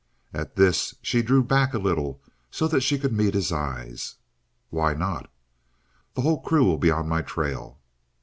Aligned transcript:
At 0.33 0.55
this 0.55 0.95
she 1.03 1.21
drew 1.21 1.43
back 1.43 1.75
a 1.75 1.77
little 1.77 2.23
so 2.49 2.67
that 2.67 2.81
she 2.81 2.97
could 2.97 3.13
meet 3.13 3.35
his 3.35 3.51
eyes. 3.51 4.15
"Why 4.71 4.95
not?" 4.95 5.29
"The 6.15 6.21
whole 6.21 6.41
crew 6.41 6.65
will 6.65 6.79
be 6.79 6.89
on 6.89 7.07
my 7.07 7.21
trail." 7.21 7.77